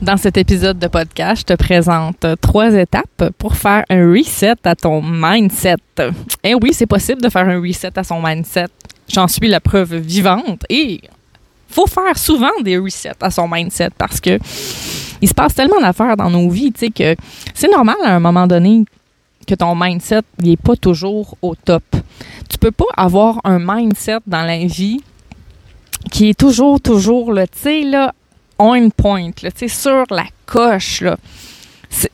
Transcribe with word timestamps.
Dans 0.00 0.16
cet 0.16 0.36
épisode 0.36 0.78
de 0.78 0.86
podcast, 0.86 1.40
je 1.40 1.54
te 1.54 1.60
présente 1.60 2.24
trois 2.40 2.72
étapes 2.72 3.30
pour 3.36 3.56
faire 3.56 3.84
un 3.90 4.12
reset 4.12 4.54
à 4.62 4.76
ton 4.76 5.02
mindset. 5.02 5.74
Et 6.44 6.50
eh 6.50 6.54
oui, 6.54 6.72
c'est 6.72 6.86
possible 6.86 7.20
de 7.20 7.28
faire 7.28 7.48
un 7.48 7.60
reset 7.60 7.98
à 7.98 8.04
son 8.04 8.22
mindset. 8.22 8.68
J'en 9.08 9.26
suis 9.26 9.48
la 9.48 9.58
preuve 9.58 9.96
vivante 9.96 10.64
et 10.68 11.00
faut 11.68 11.86
faire 11.86 12.16
souvent 12.16 12.52
des 12.62 12.78
resets 12.78 13.16
à 13.20 13.30
son 13.32 13.48
mindset 13.48 13.90
parce 13.98 14.20
que 14.20 14.38
il 15.20 15.28
se 15.28 15.34
passe 15.34 15.54
tellement 15.54 15.80
d'affaires 15.80 16.16
dans 16.16 16.30
nos 16.30 16.48
vies, 16.48 16.72
tu 16.72 16.86
sais, 16.86 16.90
que 16.90 17.20
c'est 17.52 17.70
normal 17.70 17.96
à 18.04 18.14
un 18.14 18.20
moment 18.20 18.46
donné 18.46 18.84
que 19.48 19.54
ton 19.56 19.74
mindset 19.74 20.22
n'est 20.40 20.56
pas 20.56 20.76
toujours 20.76 21.36
au 21.42 21.56
top. 21.56 21.82
Tu 22.48 22.56
peux 22.56 22.70
pas 22.70 22.84
avoir 22.96 23.40
un 23.42 23.58
mindset 23.58 24.18
dans 24.28 24.42
la 24.42 24.58
vie 24.58 25.00
qui 26.12 26.28
est 26.28 26.38
toujours, 26.38 26.80
toujours, 26.80 27.34
tu 27.34 27.58
sais, 27.58 27.82
là, 27.82 28.14
on 28.58 28.90
point, 28.90 29.30
sais, 29.54 29.68
sur 29.68 30.04
la 30.10 30.26
coche, 30.46 31.00
là. 31.02 31.16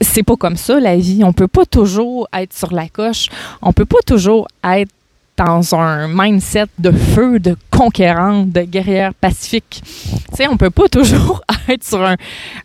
C'est 0.01 0.23
pas 0.23 0.37
comme 0.37 0.57
ça, 0.57 0.79
la 0.79 0.97
vie. 0.97 1.25
On 1.25 1.33
peut 1.33 1.49
pas 1.49 1.67
toujours 1.67 2.29
être 2.33 2.53
sur 2.53 2.73
la 2.73 2.89
coche. 2.89 3.29
On 3.61 3.73
peut 3.73 3.85
pas 3.85 3.99
toujours 4.07 4.47
être 4.63 4.91
dans 5.37 5.75
un 5.75 6.07
mindset 6.09 6.67
de 6.79 6.93
feu, 6.93 7.41
de 7.41 7.57
conquérant, 7.71 8.45
de 8.45 8.61
guerrière 8.61 9.13
pacifique. 9.15 9.83
Tu 9.83 10.37
sais, 10.37 10.47
on 10.47 10.57
peut 10.57 10.71
pas 10.71 10.89
toujours 10.91 11.43
être 11.69 11.85
sur 11.85 12.05
un, 12.05 12.17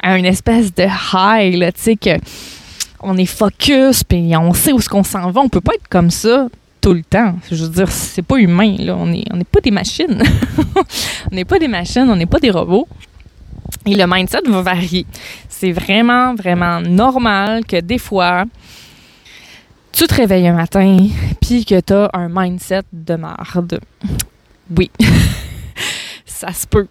un 0.03 0.23
espèce 0.23 0.73
de 0.73 0.85
high, 1.13 1.55
là, 1.55 1.71
que 1.71 2.19
on 3.02 3.17
est 3.17 3.25
focus, 3.25 4.03
puis 4.03 4.35
on 4.35 4.53
sait 4.53 4.73
où 4.73 4.81
ce 4.81 4.89
qu'on 4.89 5.03
s'en 5.03 5.31
va. 5.31 5.41
On 5.41 5.49
peut 5.49 5.61
pas 5.61 5.73
être 5.73 5.88
comme 5.89 6.11
ça 6.11 6.47
tout 6.81 6.93
le 6.93 7.03
temps. 7.03 7.35
Je 7.49 7.63
veux 7.63 7.69
dire, 7.69 7.91
c'est 7.91 8.21
pas 8.21 8.38
humain, 8.38 8.75
là. 8.77 8.95
On 8.95 9.07
n'est 9.07 9.25
on 9.31 9.39
est 9.39 9.47
pas 9.47 9.61
des 9.61 9.71
machines. 9.71 10.21
on 11.31 11.35
n'est 11.35 11.45
pas 11.45 11.59
des 11.59 11.67
machines, 11.67 12.07
on 12.09 12.16
n'est 12.16 12.25
pas 12.25 12.39
des 12.39 12.52
robots. 12.52 12.88
Et 13.85 13.95
le 13.95 14.05
mindset 14.07 14.41
va 14.45 14.61
varier. 14.61 15.05
C'est 15.47 15.71
vraiment, 15.71 16.35
vraiment 16.35 16.81
normal 16.81 17.65
que 17.65 17.80
des 17.80 17.97
fois, 17.97 18.45
tu 19.91 20.05
te 20.07 20.13
réveilles 20.13 20.47
un 20.47 20.53
matin, 20.53 21.07
puis 21.41 21.66
que 21.66 21.79
tu 21.79 21.94
as 21.94 22.09
un 22.13 22.29
mindset 22.29 22.83
de 22.94 23.16
marde. 23.16 23.79
Oui, 24.75 24.91
ça 26.25 26.53
se 26.53 26.67
peut. 26.67 26.88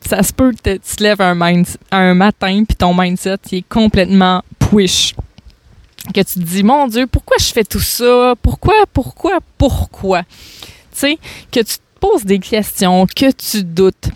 Ça 0.00 0.22
se 0.22 0.32
peut 0.32 0.52
que 0.52 0.74
tu 0.74 0.96
te 0.96 1.02
lèves 1.02 1.20
un, 1.20 1.62
un 1.90 2.14
matin, 2.14 2.64
puis 2.64 2.76
ton 2.76 2.94
mindset 2.94 3.38
est 3.52 3.68
complètement 3.68 4.42
push. 4.58 5.14
Que 6.12 6.20
tu 6.20 6.34
te 6.34 6.40
dis, 6.40 6.62
mon 6.62 6.86
Dieu, 6.86 7.06
pourquoi 7.06 7.36
je 7.38 7.46
fais 7.46 7.64
tout 7.64 7.80
ça? 7.80 8.34
Pourquoi, 8.42 8.74
pourquoi, 8.92 9.38
pourquoi? 9.56 10.22
Tu 10.22 10.28
sais, 10.92 11.18
que 11.50 11.60
tu 11.60 11.76
te 11.76 11.98
poses 11.98 12.24
des 12.24 12.38
questions, 12.38 13.06
que 13.06 13.30
tu 13.30 13.64
doutes 13.64 14.10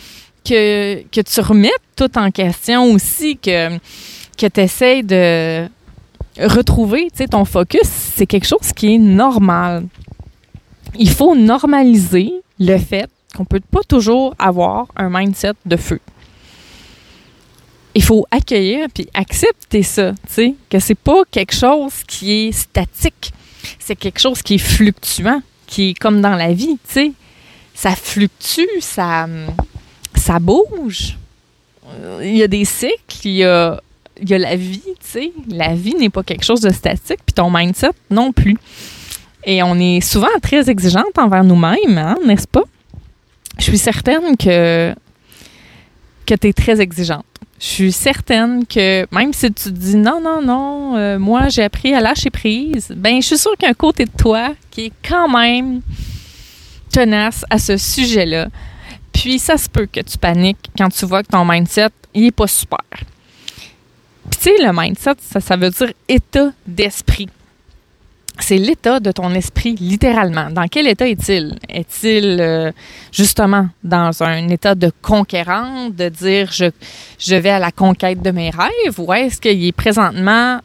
que, 0.49 1.03
que 1.11 1.21
tu 1.21 1.41
remettes 1.41 1.73
tout 1.97 2.17
en 2.17 2.31
question 2.31 2.85
aussi, 2.93 3.37
que, 3.37 3.77
que 4.37 4.47
tu 4.47 4.61
essaies 4.61 5.03
de 5.03 5.69
retrouver 6.39 7.09
ton 7.31 7.45
focus, 7.45 7.89
c'est 8.15 8.27
quelque 8.27 8.47
chose 8.47 8.73
qui 8.75 8.95
est 8.95 8.99
normal. 8.99 9.87
Il 10.99 11.11
faut 11.11 11.35
normaliser 11.35 12.33
le 12.59 12.79
fait 12.79 13.11
qu'on 13.37 13.45
peut 13.45 13.61
pas 13.61 13.83
toujours 13.87 14.35
avoir 14.39 14.87
un 14.97 15.11
mindset 15.11 15.53
de 15.67 15.77
feu. 15.77 16.01
Il 17.95 18.03
faut 18.03 18.27
accueillir 18.31 18.87
puis 18.95 19.09
accepter 19.13 19.83
ça, 19.83 20.13
tu 20.13 20.19
sais, 20.29 20.55
que 20.71 20.79
c'est 20.79 20.95
pas 20.95 21.23
quelque 21.31 21.55
chose 21.55 22.05
qui 22.07 22.33
est 22.33 22.53
statique, 22.53 23.33
c'est 23.79 23.97
quelque 23.97 24.21
chose 24.21 24.43
qui 24.43 24.55
est 24.55 24.59
fluctuant, 24.59 25.43
qui 25.67 25.91
est 25.91 25.95
comme 25.95 26.21
dans 26.21 26.37
la 26.37 26.53
vie, 26.53 26.79
tu 26.87 26.93
sais. 26.93 27.13
Ça 27.75 27.95
fluctue, 27.95 28.67
ça 28.81 29.27
ça 30.19 30.39
bouge. 30.39 31.17
Il 32.23 32.37
y 32.37 32.43
a 32.43 32.49
des 32.49 32.65
cycles, 32.65 32.95
il 33.25 33.37
y 33.37 33.45
a, 33.45 33.81
il 34.21 34.29
y 34.29 34.35
a 34.35 34.39
la 34.39 34.57
vie, 34.57 34.83
tu 34.83 34.95
sais. 35.01 35.33
La 35.49 35.75
vie 35.75 35.95
n'est 35.95 36.11
pas 36.11 36.23
quelque 36.23 36.45
chose 36.45 36.61
de 36.61 36.71
statique, 36.71 37.21
puis 37.25 37.33
ton 37.35 37.51
mindset 37.51 37.93
non 38.11 38.33
plus. 38.33 38.57
Et 39.45 39.63
on 39.63 39.79
est 39.79 40.01
souvent 40.01 40.29
très 40.43 40.69
exigeante 40.69 41.17
envers 41.17 41.45
nous-mêmes, 41.45 41.97
hein, 41.97 42.17
n'est-ce 42.27 42.47
pas? 42.47 42.65
Je 43.59 43.65
suis 43.65 43.79
certaine 43.79 44.37
que, 44.37 44.95
que 46.27 46.35
tu 46.35 46.49
es 46.49 46.53
très 46.53 46.81
exigeante. 46.81 47.25
Je 47.61 47.67
suis 47.67 47.93
certaine 47.93 48.67
que 48.67 49.07
même 49.13 49.33
si 49.33 49.47
tu 49.47 49.65
te 49.65 49.69
dis 49.71 49.97
non, 49.97 50.21
non, 50.21 50.41
non, 50.43 50.97
euh, 50.97 51.19
moi 51.19 51.49
j'ai 51.49 51.65
appris 51.65 51.93
à 51.93 52.01
lâcher 52.01 52.31
prise, 52.31 52.93
ben 52.97 53.21
je 53.21 53.27
suis 53.27 53.39
sûre 53.39 53.57
qu'il 53.57 53.65
y 53.65 53.67
a 53.67 53.71
un 53.71 53.75
côté 53.75 54.05
de 54.05 54.13
toi 54.17 54.55
qui 54.71 54.87
est 54.87 54.93
quand 55.07 55.29
même 55.29 55.81
tenace 56.93 57.45
à 57.51 57.59
ce 57.59 57.77
sujet-là. 57.77 58.49
Puis 59.19 59.41
ça 59.41 59.57
se 59.57 59.69
peut 59.69 59.89
que 59.93 59.99
tu 59.99 60.17
paniques 60.17 60.71
quand 60.77 60.91
tu 60.91 61.05
vois 61.05 61.25
que 61.25 61.29
ton 61.29 61.45
mindset, 61.45 61.89
il 62.15 62.27
est 62.27 62.31
pas 62.31 62.47
super. 62.47 62.79
Puis 62.93 64.39
tu 64.39 64.43
sais, 64.43 64.55
le 64.65 64.71
mindset, 64.73 65.15
ça, 65.21 65.41
ça 65.41 65.57
veut 65.57 65.71
dire 65.71 65.93
état 66.09 66.53
d'esprit. 66.65 67.29
C'est 68.39 68.59
l'état 68.59 69.01
de 69.01 69.11
ton 69.11 69.35
esprit, 69.35 69.75
littéralement. 69.75 70.51
Dans 70.51 70.69
quel 70.69 70.87
état 70.87 71.09
est-il? 71.09 71.59
Est-il 71.69 72.39
euh, 72.41 72.71
justement 73.11 73.69
dans 73.83 74.23
un 74.23 74.47
état 74.51 74.77
de 74.77 74.93
conquérant, 75.03 75.89
de 75.89 76.09
dire 76.11 76.53
je, 76.53 76.67
je 77.19 77.35
vais 77.35 77.51
à 77.51 77.59
la 77.59 77.73
conquête 77.73 78.23
de 78.23 78.31
mes 78.31 78.51
rêves, 78.51 79.01
ou 79.01 79.13
est-ce 79.13 79.41
qu'il 79.41 79.67
est 79.67 79.73
présentement 79.73 80.61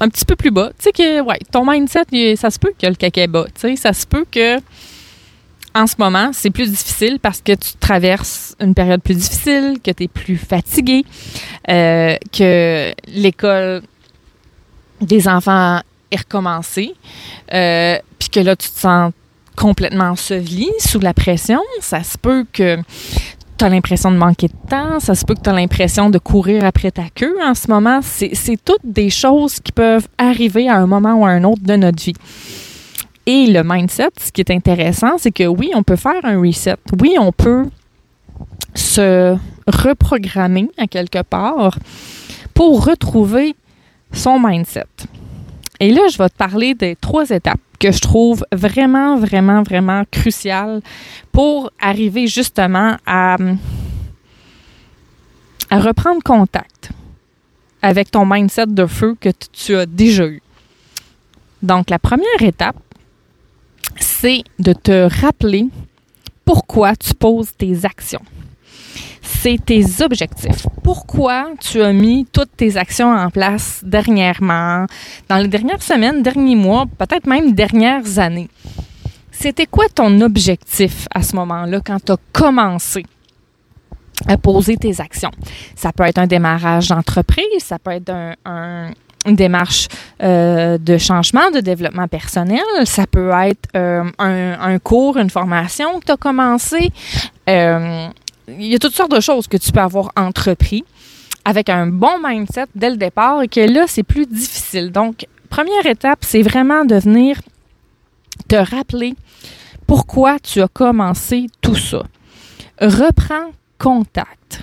un 0.00 0.08
petit 0.08 0.24
peu 0.24 0.36
plus 0.36 0.50
bas? 0.50 0.70
Tu 0.78 0.84
sais 0.84 0.92
que, 0.92 1.20
ouais, 1.20 1.38
ton 1.50 1.70
mindset, 1.70 2.36
ça 2.36 2.48
se 2.48 2.58
peut 2.58 2.72
que 2.80 2.86
le 2.86 2.94
caca 2.94 3.24
est 3.24 3.26
bas. 3.26 3.44
Tu 3.54 3.60
sais, 3.60 3.76
ça 3.76 3.92
se 3.92 4.06
peut 4.06 4.24
que 4.30 4.58
en 5.74 5.86
ce 5.86 5.94
moment, 5.98 6.30
c'est 6.32 6.50
plus 6.50 6.70
difficile 6.70 7.18
parce 7.20 7.40
que 7.40 7.52
tu 7.52 7.72
traverses 7.80 8.54
une 8.60 8.74
période 8.74 9.02
plus 9.02 9.14
difficile, 9.14 9.78
que 9.82 9.90
tu 9.90 10.04
es 10.04 10.08
plus 10.08 10.36
fatigué, 10.36 11.04
euh, 11.68 12.16
que 12.32 12.92
l'école 13.08 13.82
des 15.00 15.28
enfants 15.28 15.80
est 16.10 16.18
recommencée, 16.18 16.94
euh, 17.52 17.98
puis 18.18 18.28
que 18.28 18.40
là, 18.40 18.54
tu 18.54 18.68
te 18.68 18.78
sens 18.78 19.12
complètement 19.56 20.10
enseveli 20.10 20.70
sous 20.78 21.00
la 21.00 21.14
pression. 21.14 21.60
Ça 21.80 22.02
se 22.02 22.18
peut 22.18 22.46
que 22.52 22.78
tu 23.58 23.64
as 23.64 23.68
l'impression 23.68 24.10
de 24.10 24.16
manquer 24.16 24.48
de 24.48 24.68
temps, 24.68 25.00
ça 25.00 25.14
se 25.14 25.24
peut 25.24 25.34
que 25.34 25.40
tu 25.40 25.50
as 25.50 25.54
l'impression 25.54 26.10
de 26.10 26.18
courir 26.18 26.64
après 26.64 26.90
ta 26.90 27.04
queue 27.14 27.36
en 27.42 27.54
ce 27.54 27.68
moment. 27.68 28.00
C'est 28.02 28.62
toutes 28.64 28.84
des 28.84 29.10
choses 29.10 29.60
qui 29.60 29.72
peuvent 29.72 30.08
arriver 30.18 30.68
à 30.68 30.76
un 30.76 30.86
moment 30.86 31.14
ou 31.14 31.26
à 31.26 31.30
un 31.30 31.44
autre 31.44 31.62
de 31.62 31.76
notre 31.76 32.02
vie. 32.02 32.14
Et 33.26 33.46
le 33.46 33.62
mindset, 33.64 34.10
ce 34.20 34.32
qui 34.32 34.40
est 34.40 34.50
intéressant, 34.50 35.16
c'est 35.18 35.30
que 35.30 35.46
oui, 35.46 35.70
on 35.74 35.82
peut 35.82 35.96
faire 35.96 36.24
un 36.24 36.40
reset. 36.40 36.76
Oui, 37.00 37.14
on 37.18 37.30
peut 37.30 37.66
se 38.74 39.36
reprogrammer 39.66 40.70
à 40.76 40.86
quelque 40.86 41.22
part 41.22 41.78
pour 42.54 42.84
retrouver 42.84 43.54
son 44.12 44.40
mindset. 44.40 44.86
Et 45.78 45.90
là, 45.92 46.02
je 46.10 46.18
vais 46.18 46.28
te 46.28 46.36
parler 46.36 46.74
des 46.74 46.96
trois 46.96 47.28
étapes 47.30 47.60
que 47.78 47.90
je 47.90 48.00
trouve 48.00 48.44
vraiment, 48.52 49.16
vraiment, 49.16 49.62
vraiment 49.62 50.04
cruciales 50.10 50.80
pour 51.32 51.72
arriver 51.80 52.28
justement 52.28 52.96
à, 53.04 53.36
reprendre 55.70 56.22
contact 56.22 56.90
avec 57.80 58.10
ton 58.10 58.26
mindset 58.26 58.66
de 58.66 58.86
feu 58.86 59.16
que 59.18 59.30
tu 59.52 59.74
as 59.74 59.86
déjà 59.86 60.26
eu. 60.26 60.42
Donc, 61.62 61.90
la 61.90 61.98
première 61.98 62.42
étape, 62.42 62.76
c'est 63.98 64.42
de 64.58 64.72
te 64.72 65.08
rappeler 65.20 65.66
pourquoi 66.44 66.96
tu 66.96 67.14
poses 67.14 67.54
tes 67.56 67.84
actions. 67.84 68.22
C'est 69.22 69.64
tes 69.64 69.84
objectifs. 70.02 70.66
Pourquoi 70.82 71.50
tu 71.60 71.82
as 71.82 71.92
mis 71.92 72.26
toutes 72.32 72.56
tes 72.56 72.76
actions 72.76 73.12
en 73.12 73.30
place 73.30 73.80
dernièrement, 73.84 74.86
dans 75.28 75.36
les 75.38 75.48
dernières 75.48 75.82
semaines, 75.82 76.22
derniers 76.22 76.56
mois, 76.56 76.86
peut-être 76.98 77.26
même 77.26 77.52
dernières 77.52 78.18
années? 78.18 78.48
C'était 79.30 79.66
quoi 79.66 79.86
ton 79.88 80.20
objectif 80.20 81.08
à 81.12 81.22
ce 81.22 81.34
moment-là 81.36 81.80
quand 81.84 82.04
tu 82.04 82.12
as 82.12 82.16
commencé 82.32 83.04
à 84.28 84.36
poser 84.36 84.76
tes 84.76 85.00
actions? 85.00 85.32
Ça 85.74 85.92
peut 85.92 86.04
être 86.04 86.18
un 86.18 86.26
démarrage 86.26 86.88
d'entreprise, 86.88 87.44
ça 87.60 87.78
peut 87.78 87.92
être 87.92 88.10
un, 88.10 88.88
une 88.88 88.94
démarche 89.26 89.88
euh, 90.22 90.78
de 90.78 90.98
changement, 90.98 91.50
de 91.50 91.60
développement 91.60 92.08
personnel. 92.08 92.62
Ça 92.84 93.06
peut 93.06 93.30
être 93.44 93.68
euh, 93.76 94.04
un, 94.18 94.78
cours, 94.78 95.16
une 95.16 95.30
formation 95.30 96.00
que 96.00 96.06
tu 96.06 96.12
as 96.12 96.16
commencé. 96.16 96.90
Euh, 97.48 98.08
il 98.48 98.66
y 98.66 98.74
a 98.74 98.78
toutes 98.78 98.94
sortes 98.94 99.14
de 99.14 99.20
choses 99.20 99.46
que 99.46 99.56
tu 99.56 99.70
peux 99.72 99.80
avoir 99.80 100.10
entrepris 100.16 100.84
avec 101.44 101.68
un 101.68 101.86
bon 101.86 102.18
mindset 102.22 102.66
dès 102.74 102.90
le 102.90 102.96
départ 102.96 103.42
et 103.42 103.48
que 103.48 103.60
là, 103.60 103.84
c'est 103.86 104.02
plus 104.02 104.26
difficile. 104.26 104.90
Donc, 104.90 105.26
première 105.48 105.86
étape, 105.86 106.20
c'est 106.22 106.42
vraiment 106.42 106.84
de 106.84 106.96
venir 106.96 107.40
te 108.48 108.56
rappeler 108.56 109.14
pourquoi 109.86 110.38
tu 110.38 110.60
as 110.62 110.68
commencé 110.68 111.46
tout 111.60 111.76
ça. 111.76 112.02
Reprends 112.80 113.50
contact. 113.78 114.62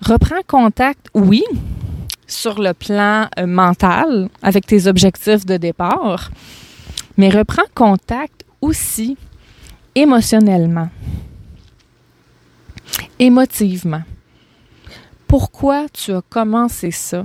Reprends 0.00 0.42
contact, 0.46 1.08
oui, 1.14 1.42
sur 2.26 2.60
le 2.60 2.72
plan 2.74 3.28
euh, 3.38 3.46
mental 3.46 4.28
avec 4.42 4.66
tes 4.66 4.86
objectifs 4.86 5.44
de 5.46 5.56
départ, 5.56 6.30
mais 7.16 7.28
reprends 7.28 7.62
contact 7.74 8.44
aussi 8.60 9.16
émotionnellement, 9.94 10.88
émotivement. 13.18 14.02
pourquoi 15.28 15.86
tu 15.92 16.12
as 16.12 16.22
commencé 16.22 16.90
ça? 16.90 17.24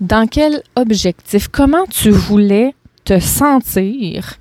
Dans 0.00 0.26
quel 0.26 0.62
objectif? 0.76 1.48
Comment 1.48 1.84
tu 1.86 2.10
voulais 2.10 2.74
te 3.04 3.20
sentir 3.20 4.38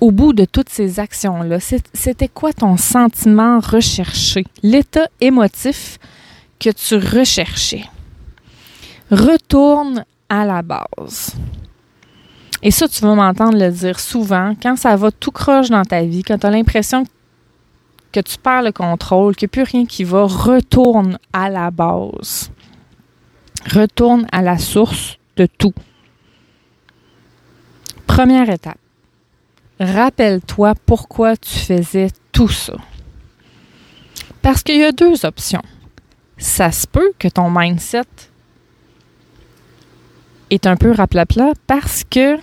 au 0.00 0.10
bout 0.10 0.32
de 0.32 0.44
toutes 0.44 0.68
ces 0.68 1.00
actions-là? 1.00 1.58
C'était 1.92 2.28
quoi 2.28 2.52
ton 2.52 2.76
sentiment 2.76 3.60
recherché? 3.60 4.44
L'état 4.62 5.08
émotif 5.20 5.98
que 6.60 6.70
tu 6.70 6.96
recherchais? 6.96 7.84
Retourne 9.10 10.04
à 10.28 10.44
la 10.44 10.62
base. 10.62 11.34
Et 12.62 12.70
ça, 12.70 12.88
tu 12.88 13.00
vas 13.02 13.14
m'entendre 13.14 13.58
le 13.58 13.70
dire 13.70 14.00
souvent, 14.00 14.54
quand 14.60 14.76
ça 14.76 14.96
va 14.96 15.10
tout 15.10 15.30
croche 15.30 15.68
dans 15.68 15.84
ta 15.84 16.02
vie, 16.02 16.22
quand 16.22 16.38
tu 16.38 16.46
as 16.46 16.50
l'impression 16.50 17.04
que 18.12 18.20
tu 18.20 18.38
perds 18.38 18.62
le 18.62 18.72
contrôle, 18.72 19.36
qu'il 19.36 19.46
n'y 19.46 19.50
a 19.50 19.64
plus 19.64 19.70
rien 19.70 19.86
qui 19.86 20.04
va, 20.04 20.24
retourne 20.24 21.18
à 21.32 21.50
la 21.50 21.70
base. 21.70 22.50
Retourne 23.72 24.26
à 24.32 24.42
la 24.42 24.58
source 24.58 25.18
de 25.36 25.46
tout. 25.46 25.74
Première 28.06 28.48
étape. 28.48 28.78
Rappelle-toi 29.78 30.74
pourquoi 30.86 31.36
tu 31.36 31.58
faisais 31.58 32.08
tout 32.32 32.48
ça. 32.48 32.74
Parce 34.40 34.62
qu'il 34.62 34.78
y 34.78 34.84
a 34.84 34.92
deux 34.92 35.26
options. 35.26 35.62
Ça 36.38 36.72
se 36.72 36.86
peut 36.86 37.12
que 37.18 37.28
ton 37.28 37.50
mindset 37.50 38.04
est 40.50 40.66
un 40.66 40.76
peu 40.76 40.92
raplapla 40.92 41.52
parce 41.66 42.04
que 42.04 42.36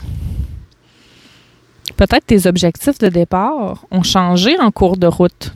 peut-être 1.96 2.26
tes 2.26 2.48
objectifs 2.48 2.98
de 3.00 3.10
départ 3.10 3.86
ont 3.92 4.04
changé 4.04 4.60
en 4.60 4.72
cours 4.72 4.98
de 4.98 5.08
route 5.08 5.54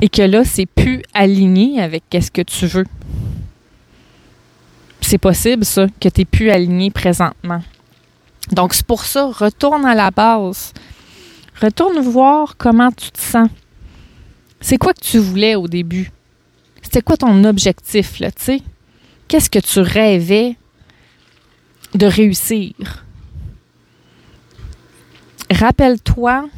et 0.00 0.08
que 0.08 0.22
là, 0.22 0.44
c'est 0.44 0.66
plus 0.66 1.02
aligné 1.14 1.80
avec 1.80 2.02
qu'est-ce 2.10 2.30
que 2.30 2.42
tu 2.42 2.66
veux. 2.66 2.86
C'est 5.00 5.18
possible, 5.18 5.64
ça, 5.64 5.86
que 6.00 6.08
tu 6.08 6.20
n'es 6.20 6.24
plus 6.24 6.50
aligné 6.50 6.90
présentement. 6.90 7.62
Donc, 8.50 8.74
c'est 8.74 8.86
pour 8.86 9.04
ça, 9.04 9.30
retourne 9.30 9.84
à 9.84 9.94
la 9.94 10.10
base. 10.10 10.72
Retourne 11.60 12.00
voir 12.00 12.56
comment 12.56 12.90
tu 12.90 13.10
te 13.10 13.20
sens. 13.20 13.48
C'est 14.60 14.78
quoi 14.78 14.92
que 14.92 15.00
tu 15.00 15.18
voulais 15.18 15.54
au 15.54 15.68
début? 15.68 16.10
C'était 16.82 17.02
quoi 17.02 17.16
ton 17.16 17.44
objectif, 17.44 18.18
là, 18.18 18.30
tu 18.32 18.42
sais? 18.42 18.62
Qu'est-ce 19.28 19.50
que 19.50 19.58
tu 19.58 19.80
rêvais 19.80 20.56
de 21.94 22.06
réussir. 22.06 22.74
Rappelle-toi, 25.50 26.48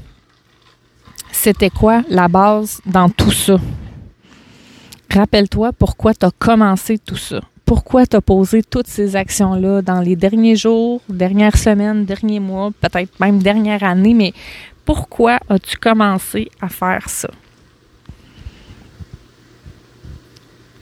c'était 1.32 1.70
quoi 1.70 2.02
la 2.08 2.28
base 2.28 2.80
dans 2.86 3.08
tout 3.08 3.32
ça? 3.32 3.58
Rappelle-toi 5.12 5.72
pourquoi 5.72 6.14
tu 6.14 6.26
as 6.26 6.30
commencé 6.30 6.98
tout 6.98 7.16
ça. 7.16 7.40
Pourquoi 7.64 8.06
tu 8.06 8.16
as 8.16 8.20
posé 8.20 8.62
toutes 8.62 8.86
ces 8.86 9.16
actions-là 9.16 9.82
dans 9.82 10.00
les 10.00 10.14
derniers 10.14 10.56
jours, 10.56 11.00
dernières 11.08 11.56
semaines, 11.56 12.04
derniers 12.04 12.40
mois, 12.40 12.70
peut-être 12.80 13.18
même 13.18 13.42
dernière 13.42 13.82
année, 13.82 14.14
mais 14.14 14.32
pourquoi 14.84 15.40
as-tu 15.48 15.76
commencé 15.76 16.48
à 16.60 16.68
faire 16.68 17.08
ça? 17.08 17.28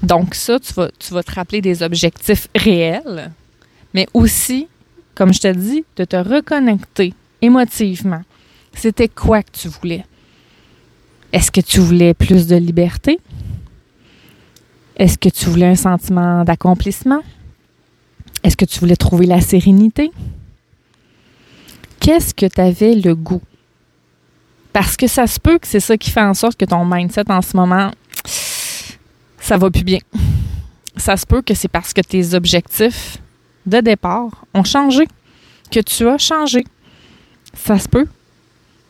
Donc 0.03 0.35
ça, 0.35 0.61
tu 0.61 0.75
vas, 0.75 0.91
tu 0.99 1.15
vas 1.15 1.23
te 1.23 1.33
rappeler 1.33 1.63
des 1.63 1.83
objectifs 1.83 2.49
réels, 2.55 3.33
mais 3.95 4.07
aussi, 4.13 4.69
comme 5.15 5.33
je 5.33 5.41
te 5.41 5.53
dis, 5.53 5.85
de 5.97 6.05
te 6.05 6.17
reconnecter 6.17 7.15
émotivement. 7.41 8.23
C'était 8.75 9.09
quoi 9.09 9.43
que 9.43 9.53
tu 9.53 9.69
voulais? 9.69 10.05
Est-ce 11.33 11.51
que 11.51 11.61
tu 11.61 11.81
voulais 11.81 12.13
plus 12.13 12.47
de 12.47 12.57
liberté? 12.57 13.21
Est-ce 14.97 15.17
que 15.17 15.29
tu 15.29 15.47
voulais 15.47 15.67
un 15.67 15.77
sentiment 15.77 16.45
d'accomplissement? 16.45 17.23
Est-ce 18.43 18.57
que 18.57 18.65
tu 18.65 18.81
voulais 18.81 18.97
trouver 18.97 19.27
la 19.27 19.41
sérénité? 19.41 20.11
Qu'est-ce 22.01 22.35
que 22.35 22.47
tu 22.47 22.61
avais 22.61 22.95
le 22.95 23.15
goût? 23.15 23.43
Parce 24.73 24.97
que 24.97 25.07
ça 25.07 25.27
se 25.27 25.39
peut 25.39 25.59
que 25.59 25.67
c'est 25.67 25.81
ça 25.81 25.97
qui 25.97 26.11
fait 26.11 26.21
en 26.21 26.35
sorte 26.35 26.59
que 26.59 26.65
ton 26.65 26.85
mindset 26.85 27.31
en 27.31 27.43
ce 27.43 27.57
moment, 27.57 27.91
ça 29.41 29.57
va 29.57 29.71
plus 29.71 29.85
bien. 29.85 30.01
Ça 30.97 31.17
se 31.17 31.27
peut 31.27 31.43
que 31.43 31.55
c'est 31.55 31.69
parce 31.69 31.93
que 31.93 32.01
tes 32.01 32.35
objectifs 32.35 33.19
de 33.67 33.81
départ 33.81 34.45
ont 34.55 34.65
changé, 34.65 35.07
que 35.71 35.81
tu 35.81 36.09
as 36.09 36.19
changé. 36.19 36.65
Ça 37.55 37.79
se 37.79 37.89
peut. 37.89 38.07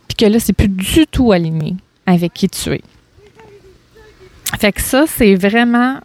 Puis 0.08 0.16
que 0.16 0.26
là, 0.26 0.38
c'est 0.38 0.52
plus 0.52 0.68
du 0.68 1.06
tout 1.06 1.32
aligné 1.32 1.76
avec 2.06 2.34
qui 2.34 2.48
tu 2.48 2.72
es. 2.72 2.82
Fait 4.58 4.72
que 4.72 4.80
ça, 4.80 5.04
c'est 5.06 5.34
vraiment 5.34 5.98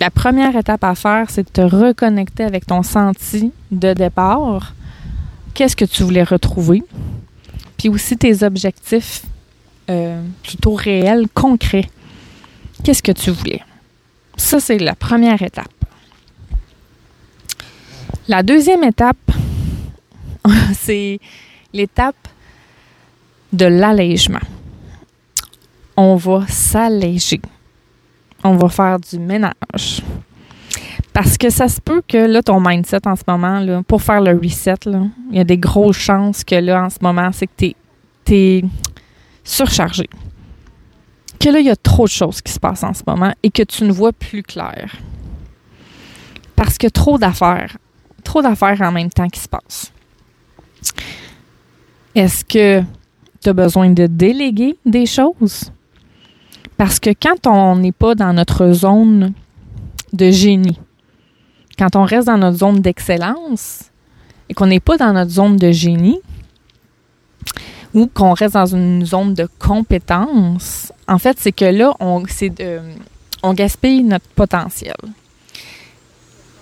la 0.00 0.10
première 0.10 0.56
étape 0.56 0.82
à 0.84 0.94
faire, 0.94 1.30
c'est 1.30 1.44
de 1.44 1.50
te 1.50 1.60
reconnecter 1.60 2.42
avec 2.44 2.66
ton 2.66 2.82
senti 2.82 3.52
de 3.70 3.92
départ. 3.92 4.74
Qu'est-ce 5.54 5.76
que 5.76 5.84
tu 5.84 6.02
voulais 6.02 6.24
retrouver? 6.24 6.82
Puis 7.76 7.88
aussi 7.88 8.16
tes 8.16 8.42
objectifs 8.42 9.22
euh, 9.88 10.20
plutôt 10.42 10.74
réels, 10.74 11.26
concrets. 11.32 11.88
Qu'est-ce 12.82 13.02
que 13.02 13.12
tu 13.12 13.30
voulais? 13.30 13.62
Ça, 14.36 14.58
c'est 14.58 14.78
la 14.78 14.94
première 14.94 15.42
étape. 15.42 15.68
La 18.26 18.42
deuxième 18.42 18.82
étape, 18.84 19.18
c'est 20.72 21.20
l'étape 21.74 22.16
de 23.52 23.66
l'allègement. 23.66 24.40
On 25.94 26.16
va 26.16 26.46
s'alléger. 26.48 27.42
On 28.42 28.56
va 28.56 28.70
faire 28.70 28.98
du 28.98 29.18
ménage. 29.18 30.02
Parce 31.12 31.36
que 31.36 31.50
ça 31.50 31.68
se 31.68 31.82
peut 31.82 32.02
que 32.08 32.16
là, 32.16 32.42
ton 32.42 32.60
mindset 32.60 33.06
en 33.06 33.14
ce 33.14 33.22
moment, 33.28 33.60
là, 33.60 33.82
pour 33.86 34.00
faire 34.00 34.22
le 34.22 34.32
reset, 34.36 34.74
il 34.86 35.36
y 35.36 35.40
a 35.40 35.44
des 35.44 35.58
grosses 35.58 35.98
chances 35.98 36.44
que 36.44 36.54
là, 36.54 36.82
en 36.82 36.90
ce 36.90 36.98
moment, 37.02 37.30
c'est 37.30 37.46
que 37.46 37.74
tu 38.24 38.34
es, 38.34 38.64
surchargé. 39.44 40.08
Que 41.38 41.50
là, 41.50 41.60
il 41.60 41.66
y 41.66 41.70
a 41.70 41.76
trop 41.76 42.06
de 42.06 42.10
choses 42.10 42.40
qui 42.40 42.50
se 42.50 42.58
passent 42.58 42.84
en 42.84 42.94
ce 42.94 43.02
moment 43.06 43.34
et 43.42 43.50
que 43.50 43.62
tu 43.62 43.84
ne 43.84 43.92
vois 43.92 44.14
plus 44.14 44.42
clair. 44.42 44.96
Parce 46.56 46.78
que 46.78 46.86
trop 46.86 47.18
d'affaires 47.18 47.76
trop 48.24 48.42
d'affaires 48.42 48.80
en 48.80 48.92
même 48.92 49.10
temps 49.10 49.28
qui 49.28 49.40
se 49.40 49.48
passent. 49.48 49.92
Est-ce 52.14 52.44
que 52.44 52.82
tu 53.42 53.48
as 53.48 53.52
besoin 53.52 53.90
de 53.90 54.06
déléguer 54.06 54.76
des 54.84 55.06
choses? 55.06 55.72
Parce 56.76 56.98
que 56.98 57.10
quand 57.10 57.46
on 57.46 57.76
n'est 57.76 57.92
pas 57.92 58.14
dans 58.14 58.32
notre 58.32 58.72
zone 58.72 59.32
de 60.12 60.30
génie, 60.30 60.78
quand 61.78 61.96
on 61.96 62.04
reste 62.04 62.26
dans 62.26 62.38
notre 62.38 62.58
zone 62.58 62.80
d'excellence 62.80 63.90
et 64.48 64.54
qu'on 64.54 64.66
n'est 64.66 64.80
pas 64.80 64.96
dans 64.96 65.12
notre 65.12 65.30
zone 65.30 65.56
de 65.56 65.70
génie, 65.70 66.20
ou 67.94 68.06
qu'on 68.06 68.32
reste 68.32 68.54
dans 68.54 68.66
une 68.66 69.06
zone 69.06 69.34
de 69.34 69.48
compétence, 69.58 70.92
en 71.06 71.18
fait, 71.18 71.38
c'est 71.38 71.52
que 71.52 71.64
là, 71.64 71.94
on, 72.00 72.24
on 73.42 73.54
gaspille 73.54 74.02
notre 74.02 74.26
potentiel 74.34 74.96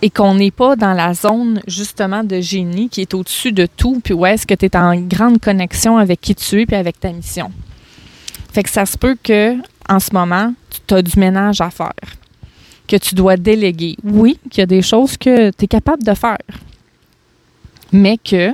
et 0.02 0.10
qu'on 0.10 0.34
n'est 0.34 0.50
pas 0.50 0.74
dans 0.74 0.92
la 0.92 1.14
zone 1.14 1.62
justement 1.68 2.24
de 2.24 2.40
génie 2.40 2.88
qui 2.88 3.00
est 3.00 3.14
au-dessus 3.14 3.52
de 3.52 3.66
tout, 3.66 4.00
puis 4.02 4.12
où 4.12 4.26
est-ce 4.26 4.46
que 4.46 4.54
tu 4.54 4.66
es 4.66 4.76
en 4.76 4.96
grande 4.96 5.40
connexion 5.40 5.96
avec 5.96 6.20
qui 6.20 6.34
tu 6.34 6.60
es 6.60 6.66
puis 6.66 6.74
avec 6.74 6.98
ta 6.98 7.12
mission. 7.12 7.52
Fait 8.52 8.64
que 8.64 8.70
ça 8.70 8.84
se 8.84 8.98
peut 8.98 9.16
que 9.22 9.56
en 9.88 10.00
ce 10.00 10.12
moment, 10.12 10.52
tu 10.86 10.94
as 10.94 11.02
du 11.02 11.18
ménage 11.18 11.60
à 11.60 11.70
faire, 11.70 11.92
que 12.88 12.96
tu 12.96 13.14
dois 13.14 13.36
déléguer. 13.36 13.96
Oui, 14.04 14.38
qu'il 14.50 14.60
y 14.60 14.62
a 14.62 14.66
des 14.66 14.82
choses 14.82 15.16
que 15.16 15.50
tu 15.50 15.64
es 15.64 15.68
capable 15.68 16.02
de 16.02 16.14
faire, 16.14 16.38
mais 17.92 18.18
que 18.18 18.52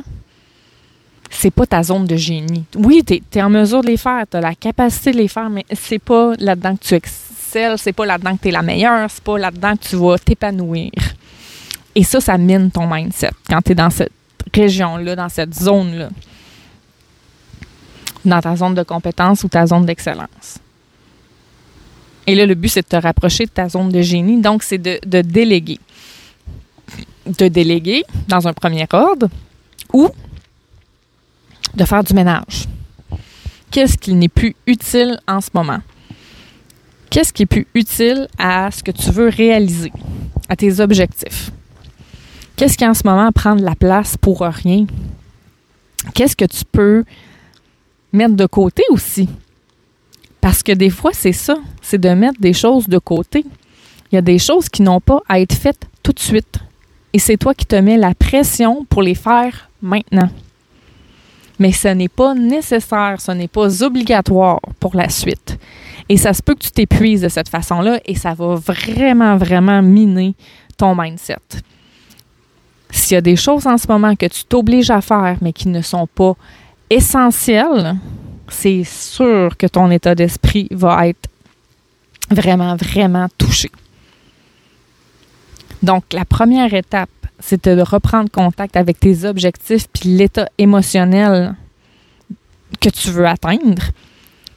c'est 1.30 1.50
pas 1.50 1.66
ta 1.66 1.82
zone 1.82 2.06
de 2.06 2.16
génie. 2.16 2.64
Oui, 2.76 3.02
tu 3.06 3.22
es, 3.34 3.42
en 3.42 3.50
mesure 3.50 3.82
de 3.82 3.88
les 3.88 3.96
faire, 3.96 4.24
tu 4.30 4.36
as 4.36 4.40
la 4.40 4.54
capacité 4.54 5.12
de 5.12 5.16
les 5.16 5.28
faire, 5.28 5.48
mais 5.48 5.64
c'est 5.72 5.98
pas 5.98 6.34
là-dedans 6.38 6.76
que 6.76 6.84
tu 6.84 6.94
excelles, 6.94 7.78
c'est 7.78 7.92
pas 7.92 8.06
là-dedans 8.06 8.36
que 8.36 8.42
tu 8.42 8.48
es 8.48 8.52
la 8.52 8.62
meilleure, 8.62 9.10
c'est 9.10 9.24
pas 9.24 9.38
là-dedans 9.38 9.76
que 9.76 9.88
tu 9.88 9.96
vas 9.96 10.18
t'épanouir. 10.18 10.90
Et 11.98 12.04
ça, 12.04 12.20
ça 12.20 12.38
mine 12.38 12.70
ton 12.70 12.86
mindset 12.86 13.32
quand 13.48 13.60
tu 13.60 13.72
es 13.72 13.74
dans 13.74 13.90
cette 13.90 14.12
région-là, 14.54 15.16
dans 15.16 15.28
cette 15.28 15.52
zone-là, 15.52 16.10
dans 18.24 18.40
ta 18.40 18.54
zone 18.54 18.76
de 18.76 18.84
compétence 18.84 19.42
ou 19.42 19.48
ta 19.48 19.66
zone 19.66 19.84
d'excellence. 19.84 20.60
Et 22.24 22.36
là, 22.36 22.46
le 22.46 22.54
but, 22.54 22.68
c'est 22.68 22.82
de 22.82 22.86
te 22.86 22.94
rapprocher 22.94 23.46
de 23.46 23.50
ta 23.50 23.68
zone 23.68 23.88
de 23.88 24.00
génie. 24.00 24.40
Donc, 24.40 24.62
c'est 24.62 24.78
de, 24.78 25.00
de 25.04 25.22
déléguer. 25.22 25.80
De 27.26 27.48
déléguer 27.48 28.04
dans 28.28 28.46
un 28.46 28.52
premier 28.52 28.86
ordre 28.92 29.28
ou 29.92 30.08
de 31.74 31.84
faire 31.84 32.04
du 32.04 32.14
ménage. 32.14 32.68
Qu'est-ce 33.72 33.98
qui 33.98 34.14
n'est 34.14 34.28
plus 34.28 34.54
utile 34.68 35.18
en 35.26 35.40
ce 35.40 35.50
moment? 35.52 35.80
Qu'est-ce 37.10 37.32
qui 37.32 37.42
est 37.42 37.46
plus 37.46 37.66
utile 37.74 38.28
à 38.38 38.70
ce 38.70 38.84
que 38.84 38.92
tu 38.92 39.10
veux 39.10 39.30
réaliser, 39.30 39.90
à 40.48 40.54
tes 40.54 40.78
objectifs? 40.78 41.50
Qu'est-ce 42.58 42.76
qui 42.76 42.84
en 42.84 42.92
ce 42.92 43.06
moment 43.06 43.30
prend 43.30 43.54
de 43.54 43.62
la 43.62 43.76
place 43.76 44.16
pour 44.16 44.40
rien? 44.40 44.84
Qu'est-ce 46.12 46.34
que 46.34 46.44
tu 46.44 46.64
peux 46.64 47.04
mettre 48.12 48.34
de 48.34 48.46
côté 48.46 48.82
aussi? 48.90 49.28
Parce 50.40 50.64
que 50.64 50.72
des 50.72 50.90
fois, 50.90 51.12
c'est 51.14 51.32
ça, 51.32 51.54
c'est 51.80 52.00
de 52.00 52.08
mettre 52.08 52.40
des 52.40 52.52
choses 52.52 52.88
de 52.88 52.98
côté. 52.98 53.44
Il 54.10 54.16
y 54.16 54.18
a 54.18 54.22
des 54.22 54.40
choses 54.40 54.68
qui 54.68 54.82
n'ont 54.82 55.00
pas 55.00 55.20
à 55.28 55.38
être 55.38 55.54
faites 55.54 55.86
tout 56.02 56.10
de 56.10 56.18
suite. 56.18 56.58
Et 57.12 57.20
c'est 57.20 57.36
toi 57.36 57.54
qui 57.54 57.64
te 57.64 57.76
mets 57.76 57.96
la 57.96 58.12
pression 58.12 58.84
pour 58.86 59.02
les 59.02 59.14
faire 59.14 59.70
maintenant. 59.80 60.28
Mais 61.60 61.70
ce 61.70 61.86
n'est 61.86 62.08
pas 62.08 62.34
nécessaire, 62.34 63.20
ce 63.20 63.30
n'est 63.30 63.46
pas 63.46 63.84
obligatoire 63.84 64.58
pour 64.80 64.96
la 64.96 65.08
suite. 65.08 65.56
Et 66.08 66.16
ça 66.16 66.32
se 66.32 66.42
peut 66.42 66.56
que 66.56 66.64
tu 66.64 66.72
t'épuises 66.72 67.20
de 67.20 67.28
cette 67.28 67.50
façon-là 67.50 68.00
et 68.04 68.16
ça 68.16 68.34
va 68.34 68.56
vraiment, 68.56 69.36
vraiment 69.36 69.80
miner 69.80 70.34
ton 70.76 70.96
mindset. 71.00 71.36
S'il 72.90 73.14
y 73.14 73.18
a 73.18 73.20
des 73.20 73.36
choses 73.36 73.66
en 73.66 73.76
ce 73.76 73.86
moment 73.88 74.14
que 74.16 74.26
tu 74.26 74.44
t'obliges 74.44 74.90
à 74.90 75.00
faire 75.00 75.36
mais 75.40 75.52
qui 75.52 75.68
ne 75.68 75.82
sont 75.82 76.06
pas 76.06 76.34
essentielles, 76.90 77.96
c'est 78.48 78.84
sûr 78.84 79.56
que 79.56 79.66
ton 79.66 79.90
état 79.90 80.14
d'esprit 80.14 80.68
va 80.70 81.08
être 81.08 81.28
vraiment, 82.30 82.76
vraiment 82.76 83.26
touché. 83.36 83.70
Donc, 85.82 86.04
la 86.12 86.24
première 86.24 86.72
étape, 86.74 87.10
c'est 87.38 87.68
de 87.68 87.80
reprendre 87.80 88.30
contact 88.30 88.76
avec 88.76 88.98
tes 88.98 89.24
objectifs 89.24 89.86
puis 89.92 90.08
l'état 90.08 90.48
émotionnel 90.58 91.54
que 92.80 92.88
tu 92.88 93.10
veux 93.10 93.26
atteindre. 93.26 93.82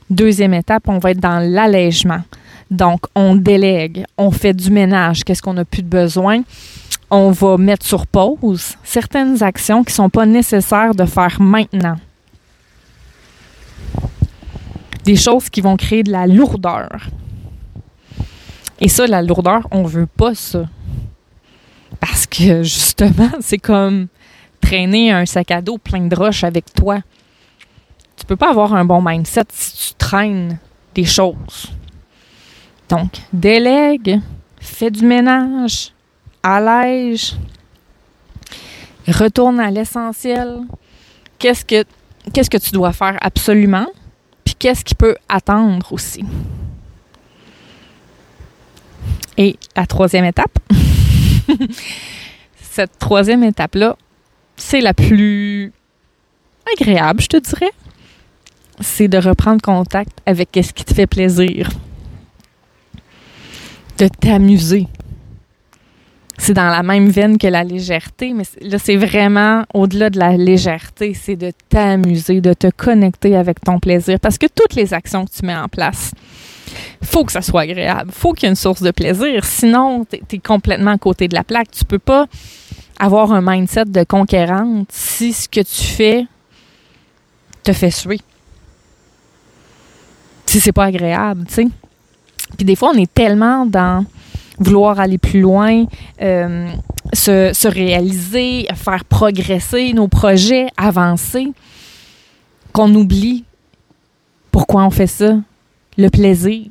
Deuxième 0.10 0.54
étape, 0.54 0.88
on 0.88 0.98
va 0.98 1.12
être 1.12 1.20
dans 1.20 1.40
l'allègement. 1.40 2.22
Donc, 2.70 3.02
on 3.16 3.36
délègue, 3.36 4.06
on 4.18 4.32
fait 4.32 4.54
du 4.54 4.72
ménage, 4.72 5.24
qu'est-ce 5.24 5.42
qu'on 5.42 5.54
n'a 5.54 5.66
plus 5.66 5.84
de 5.84 5.88
besoin? 5.88 6.42
On 7.13 7.32
va 7.32 7.58
mettre 7.58 7.86
sur 7.86 8.08
pause 8.08 8.77
certaines 8.84 9.44
actions 9.44 9.84
qui 9.84 9.91
ne 9.91 9.96
sont 9.96 10.10
pas 10.10 10.25
nécessaires 10.25 10.96
de 10.96 11.06
faire 11.06 11.41
maintenant. 11.41 11.98
Des 15.03 15.18
choses 15.18 15.50
qui 15.50 15.60
vont 15.60 15.75
créer 15.75 16.03
de 16.03 16.12
la 16.12 16.25
lourdeur. 16.25 17.10
Et 18.80 18.88
ça, 18.88 19.08
la 19.08 19.22
lourdeur, 19.22 19.68
on 19.72 19.84
ne 19.84 19.88
veut 19.89 20.08
pas 20.08 20.34
ça. 20.36 20.63
Parce 22.00 22.25
que 22.25 22.63
justement, 22.63 23.30
c'est 23.41 23.60
comme 23.60 24.08
traîner 24.62 25.12
un 25.12 25.25
sac 25.25 25.51
à 25.51 25.62
dos 25.62 25.77
plein 25.77 26.08
de 26.08 26.15
roches 26.15 26.46
avec 26.46 26.74
toi. 26.74 27.00
Tu 28.15 28.25
peux 28.25 28.38
pas 28.38 28.51
avoir 28.51 28.74
un 28.74 28.86
bon 28.86 29.01
mindset 29.01 29.44
si 29.50 29.89
tu 29.89 29.94
traînes 29.96 30.58
des 30.96 31.03
choses. 31.03 31.74
Donc, 32.88 33.22
délègue, 33.34 34.22
fais 34.60 34.91
du 34.91 35.06
ménage, 35.06 35.91
allège, 36.44 37.36
retourne 39.08 39.60
à 39.60 39.72
l'essentiel. 39.72 40.62
Qu'est-ce 41.40 41.66
que, 41.66 41.84
qu'est-ce 42.34 42.50
que 42.50 42.58
tu 42.58 42.72
dois 42.72 42.94
faire 42.94 43.18
absolument? 43.22 43.88
Puis 44.44 44.56
qu'est-ce 44.56 44.84
qui 44.84 44.96
peut 44.96 45.16
attendre 45.28 45.92
aussi? 45.92 46.24
Et 49.38 49.58
la 49.76 49.86
troisième 49.86 50.26
étape, 50.26 50.60
Cette 52.62 52.98
troisième 53.00 53.44
étape-là, 53.44 53.98
c'est 54.56 54.82
la 54.82 54.94
plus 54.94 55.74
agréable, 56.74 57.22
je 57.22 57.28
te 57.28 57.38
dirais. 57.38 57.72
C'est 58.80 59.08
de 59.08 59.18
reprendre 59.18 59.62
contact 59.62 60.20
avec 60.26 60.50
ce 60.54 60.72
qui 60.72 60.86
te 60.86 60.94
fait 60.94 61.08
plaisir. 61.08 61.70
De 63.98 64.08
t'amuser. 64.08 64.88
C'est 66.44 66.56
dans 66.56 66.70
la 66.70 66.82
même 66.82 67.08
veine 67.08 67.38
que 67.38 67.46
la 67.46 67.64
légèreté, 67.64 68.34
mais 68.34 68.46
là, 68.62 68.80
c'est 68.80 68.96
vraiment 68.96 69.64
au-delà 69.76 70.10
de 70.10 70.18
la 70.18 70.36
légèreté, 70.36 71.14
c'est 71.14 71.36
de 71.36 71.54
t'amuser, 71.70 72.42
de 72.42 72.54
te 72.54 72.66
connecter 72.76 73.38
avec 73.38 73.62
ton 73.62 73.80
plaisir. 73.80 74.20
Parce 74.20 74.40
que 74.40 74.48
toutes 74.48 74.74
les 74.74 74.92
actions 74.92 75.26
que 75.26 75.30
tu 75.30 75.46
mets 75.46 75.56
en 75.56 75.68
place, 75.68 76.14
faut 77.04 77.26
que 77.26 77.32
ça 77.32 77.44
soit 77.44 77.62
agréable. 77.62 78.10
faut 78.12 78.34
qu'il 78.34 78.46
y 78.46 78.48
ait 78.48 78.50
une 78.50 78.56
source 78.56 78.82
de 78.82 78.90
plaisir. 78.90 79.46
Sinon, 79.46 80.04
tu 80.04 80.36
es, 80.36 80.40
complètement 80.40 80.90
à 80.90 80.98
côté 80.98 81.28
de 81.28 81.36
la 81.36 81.44
plaque. 81.44 81.70
Tu 81.70 81.86
peux 81.86 82.00
pas 82.00 82.26
avoir 82.98 83.32
un 83.34 83.42
mindset 83.44 83.86
de 83.86 84.04
conquérante 84.04 84.88
si 84.92 85.34
ce 85.34 85.48
que 85.48 85.62
tu 85.62 85.84
fais 85.84 86.26
te 87.62 87.72
fait 87.72 87.92
suer. 87.92 88.20
Si 90.48 90.60
c'est 90.60 90.72
pas 90.72 90.86
agréable, 90.86 91.46
tu 91.46 91.54
sais. 91.54 91.68
Puis 92.58 92.66
des 92.66 92.76
fois, 92.76 92.94
on 92.96 92.98
est 92.98 93.14
tellement 93.14 93.68
dans 93.68 94.04
vouloir 94.62 95.00
aller 95.00 95.18
plus 95.18 95.41
loin, 95.41 95.86
euh, 96.22 96.68
se, 97.13 97.51
se, 97.53 97.68
réaliser, 97.68 98.68
faire 98.75 99.03
progresser 99.06 99.94
nos 99.94 100.08
projets, 100.08 100.68
avancer, 100.77 101.51
qu'on 102.72 102.94
oublie 102.96 103.44
pourquoi 104.51 104.84
on 104.84 104.89
fait 104.89 105.08
ça, 105.08 105.38
le 105.98 106.10
plaisir. 106.10 106.68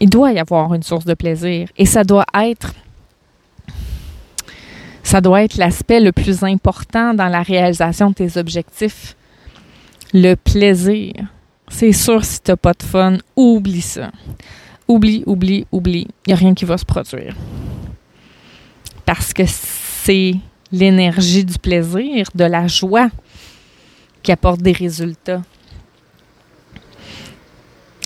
Il 0.00 0.10
doit 0.10 0.32
y 0.32 0.38
avoir 0.38 0.74
une 0.74 0.82
source 0.82 1.04
de 1.06 1.14
plaisir 1.14 1.68
et 1.76 1.86
ça 1.86 2.04
doit 2.04 2.26
être 2.34 2.74
ça 5.02 5.20
doit 5.20 5.44
être 5.44 5.56
l'aspect 5.56 6.00
le 6.00 6.10
plus 6.10 6.42
important 6.42 7.14
dans 7.14 7.28
la 7.28 7.42
réalisation 7.42 8.10
de 8.10 8.14
tes 8.14 8.36
objectifs. 8.38 9.14
Le 10.12 10.34
plaisir. 10.34 11.12
C'est 11.68 11.92
sûr, 11.92 12.24
si 12.24 12.42
tu 12.42 12.50
n'as 12.50 12.56
pas 12.56 12.72
de 12.72 12.82
fun, 12.82 13.18
oublie 13.36 13.82
ça. 13.82 14.10
Oublie, 14.88 15.22
oublie, 15.26 15.66
oublie. 15.72 16.06
Il 16.26 16.28
n'y 16.28 16.32
a 16.34 16.36
rien 16.36 16.54
qui 16.54 16.64
va 16.64 16.78
se 16.78 16.84
produire. 16.84 17.34
Parce 19.04 19.32
que 19.32 19.42
c'est 19.46 20.34
l'énergie 20.72 21.44
du 21.44 21.58
plaisir, 21.58 22.28
de 22.34 22.44
la 22.44 22.66
joie 22.66 23.08
qui 24.22 24.32
apporte 24.32 24.60
des 24.60 24.72
résultats. 24.72 25.42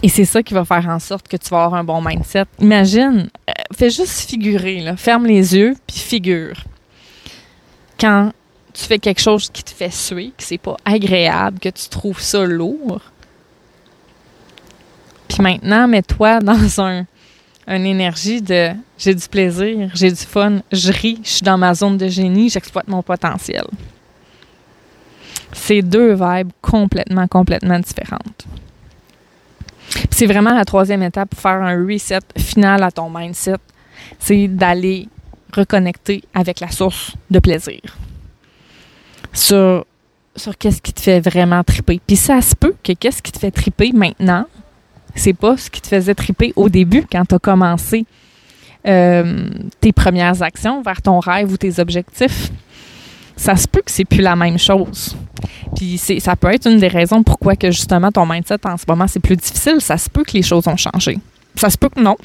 Et 0.02 0.08
c'est 0.08 0.24
ça 0.24 0.42
qui 0.42 0.54
va 0.54 0.64
faire 0.64 0.86
en 0.88 0.98
sorte 0.98 1.28
que 1.28 1.36
tu 1.36 1.48
vas 1.50 1.64
avoir 1.64 1.80
un 1.80 1.84
bon 1.84 2.00
mindset. 2.02 2.44
Imagine, 2.58 3.28
euh, 3.48 3.52
fais 3.76 3.90
juste 3.90 4.30
figurer, 4.30 4.82
ferme 4.96 5.26
les 5.26 5.54
yeux, 5.56 5.74
puis 5.86 5.98
figure. 5.98 6.64
Quand 7.98 8.32
tu 8.72 8.84
fais 8.84 8.98
quelque 8.98 9.20
chose 9.20 9.50
qui 9.50 9.62
te 9.62 9.70
fait 9.70 9.92
suer, 9.92 10.32
que 10.36 10.42
c'est 10.42 10.58
pas 10.58 10.76
agréable, 10.84 11.58
que 11.58 11.68
tu 11.68 11.88
trouves 11.88 12.20
ça 12.20 12.44
lourd, 12.44 13.02
puis 15.32 15.42
maintenant, 15.42 15.88
mets-toi 15.88 16.40
dans 16.40 16.80
un, 16.80 17.06
une 17.66 17.86
énergie 17.86 18.42
de 18.42 18.70
j'ai 18.98 19.14
du 19.14 19.28
plaisir, 19.28 19.90
j'ai 19.94 20.10
du 20.10 20.16
fun, 20.16 20.60
je 20.72 20.92
ris, 20.92 21.20
je 21.22 21.28
suis 21.30 21.42
dans 21.42 21.56
ma 21.56 21.74
zone 21.74 21.96
de 21.96 22.08
génie, 22.08 22.50
j'exploite 22.50 22.88
mon 22.88 23.02
potentiel. 23.02 23.64
C'est 25.52 25.82
deux 25.82 26.12
vibes 26.12 26.50
complètement, 26.60 27.26
complètement 27.26 27.78
différentes 27.78 28.46
c'est 30.10 30.26
vraiment 30.26 30.54
la 30.54 30.64
troisième 30.64 31.02
étape 31.02 31.30
pour 31.30 31.40
faire 31.40 31.62
un 31.62 31.84
reset 31.84 32.20
final 32.36 32.82
à 32.82 32.90
ton 32.90 33.10
mindset. 33.10 33.56
C'est 34.18 34.48
d'aller 34.48 35.08
reconnecter 35.52 36.22
avec 36.34 36.60
la 36.60 36.70
source 36.70 37.14
de 37.30 37.38
plaisir. 37.38 37.80
Sur, 39.32 39.84
sur 40.36 40.56
qu'est-ce 40.56 40.82
qui 40.82 40.92
te 40.92 41.00
fait 41.00 41.20
vraiment 41.20 41.62
triper. 41.64 42.00
Puis 42.06 42.16
ça 42.16 42.40
se 42.40 42.54
peut 42.54 42.74
que 42.82 42.92
qu'est-ce 42.92 43.22
qui 43.22 43.32
te 43.32 43.38
fait 43.38 43.50
triper 43.50 43.92
maintenant, 43.92 44.46
c'est 45.14 45.32
pas 45.32 45.56
ce 45.56 45.70
qui 45.70 45.80
te 45.80 45.88
faisait 45.88 46.14
triper 46.14 46.52
au 46.56 46.68
début 46.68 47.04
quand 47.10 47.24
tu 47.24 47.34
as 47.34 47.38
commencé 47.38 48.04
euh, 48.86 49.48
tes 49.80 49.92
premières 49.92 50.42
actions 50.42 50.82
vers 50.82 51.02
ton 51.02 51.20
rêve 51.20 51.52
ou 51.52 51.56
tes 51.56 51.78
objectifs 51.78 52.50
ça 53.40 53.56
se 53.56 53.66
peut 53.66 53.80
que 53.80 53.90
c'est 53.90 54.04
plus 54.04 54.20
la 54.20 54.36
même 54.36 54.58
chose. 54.58 55.16
Puis 55.74 55.96
ça 55.96 56.36
peut 56.36 56.52
être 56.52 56.68
une 56.68 56.76
des 56.76 56.88
raisons 56.88 57.22
pourquoi 57.22 57.56
que 57.56 57.70
justement 57.70 58.12
ton 58.12 58.26
mindset 58.26 58.66
en 58.66 58.76
ce 58.76 58.84
moment 58.86 59.06
c'est 59.08 59.18
plus 59.20 59.36
difficile. 59.36 59.80
Ça 59.80 59.96
se 59.96 60.10
peut 60.10 60.24
que 60.24 60.32
les 60.32 60.42
choses 60.42 60.68
ont 60.68 60.76
changé. 60.76 61.18
Ça 61.54 61.70
se 61.70 61.78
peut 61.78 61.88
que 61.88 62.02
non. 62.02 62.16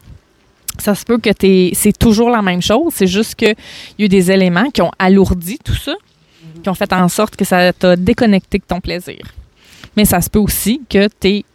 Ça 0.77 0.94
se 0.94 1.06
peut 1.06 1.18
que 1.18 1.30
c'est 1.39 1.98
toujours 1.98 2.30
la 2.30 2.42
même 2.42 2.62
chose. 2.62 2.92
C'est 2.94 3.08
juste 3.08 3.36
qu'il 3.36 3.56
y 3.98 4.01
a 4.01 4.06
eu 4.06 4.10
des 4.10 4.30
éléments 4.30 4.70
qui 4.72 4.82
ont 4.82 4.92
alourdi 5.00 5.58
tout 5.63 5.74
ça, 5.74 5.94
qui 6.62 6.68
ont 6.68 6.74
fait 6.74 6.92
en 6.92 7.08
sorte 7.08 7.38
que 7.38 7.46
ça 7.46 7.72
t'a 7.72 7.96
déconnecté 7.96 8.58
de 8.58 8.65
ton 8.68 8.82
plaisir. 8.82 9.22
Mais 9.96 10.04
ça 10.04 10.20
se 10.20 10.30
peut 10.30 10.39
aussi 10.39 10.82
que 10.89 11.08
tu 11.22 11.27
es 11.30 11.46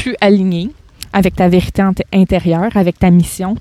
plus 0.00 0.16
aligné 0.20 0.70
avec 1.12 1.34
ta 1.34 1.48
vérité 1.48 1.82
intérieure, 2.12 2.74
avec 2.74 2.98
ta 2.98 3.10
mission, 3.10 3.56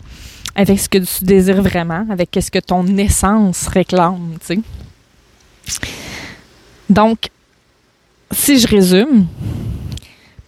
avec 0.55 0.79
ce 0.79 0.87
que 0.87 0.99
tu 0.99 1.25
désires 1.25 1.61
vraiment, 1.61 2.05
avec 2.09 2.29
ce 2.39 2.49
que 2.49 2.59
ton 2.59 2.85
essence 2.97 3.67
réclame. 3.67 4.37
Donc, 6.89 7.29
si 8.31 8.59
je 8.59 8.67
résume, 8.67 9.25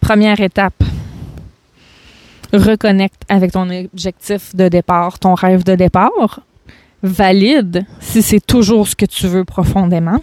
première 0.00 0.40
étape, 0.40 0.82
reconnecte 2.52 3.22
avec 3.28 3.52
ton 3.52 3.68
objectif 3.70 4.54
de 4.54 4.68
départ, 4.68 5.18
ton 5.18 5.34
rêve 5.34 5.62
de 5.64 5.74
départ. 5.74 6.40
Valide 7.02 7.84
si 7.98 8.22
c'est 8.22 8.44
toujours 8.44 8.86
ce 8.86 8.94
que 8.94 9.06
tu 9.06 9.26
veux 9.26 9.44
profondément. 9.44 10.20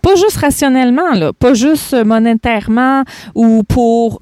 Pas 0.00 0.16
juste 0.16 0.38
rationnellement, 0.38 1.12
là, 1.12 1.32
pas 1.34 1.52
juste 1.52 1.92
monétairement 1.92 3.04
ou 3.34 3.62
pour 3.62 4.20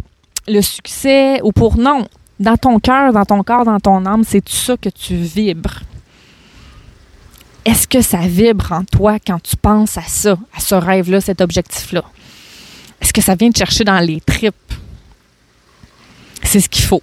le 0.48 0.60
succès 0.60 1.40
ou 1.42 1.52
pour 1.52 1.76
non. 1.76 2.06
Dans 2.40 2.56
ton 2.56 2.80
cœur, 2.80 3.12
dans 3.12 3.24
ton 3.24 3.42
corps, 3.42 3.64
dans 3.64 3.78
ton 3.78 4.04
âme, 4.06 4.24
c'est 4.24 4.40
tout 4.40 4.52
ça 4.52 4.76
que 4.76 4.88
tu 4.88 5.14
vibres. 5.14 5.80
Est-ce 7.64 7.86
que 7.86 8.02
ça 8.02 8.18
vibre 8.18 8.72
en 8.72 8.84
toi 8.84 9.18
quand 9.24 9.40
tu 9.40 9.56
penses 9.56 9.96
à 9.96 10.02
ça, 10.02 10.36
à 10.56 10.60
ce 10.60 10.74
rêve-là, 10.74 11.20
cet 11.20 11.40
objectif-là? 11.40 12.02
Est-ce 13.00 13.12
que 13.12 13.20
ça 13.20 13.36
vient 13.36 13.50
te 13.50 13.58
chercher 13.58 13.84
dans 13.84 14.00
les 14.00 14.20
tripes? 14.20 14.54
C'est 16.42 16.60
ce 16.60 16.68
qu'il 16.68 16.84
faut. 16.84 17.02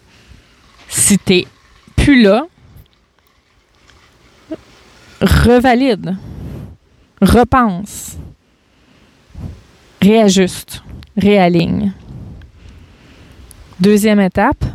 Si 0.90 1.18
t'es 1.18 1.48
plus 1.96 2.22
là, 2.22 2.46
revalide, 5.22 6.18
repense, 7.22 8.18
réajuste, 10.02 10.84
réaligne. 11.18 11.94
Deuxième 13.80 14.20
étape, 14.20 14.66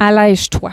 allège-toi. 0.00 0.72